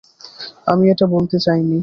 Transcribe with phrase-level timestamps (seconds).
[0.67, 1.79] আমি এটা বলতে চাইনি।